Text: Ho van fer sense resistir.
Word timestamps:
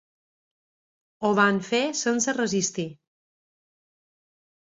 Ho 1.19 1.29
van 1.39 1.59
fer 1.67 1.81
sense 1.99 2.35
resistir. 2.37 2.87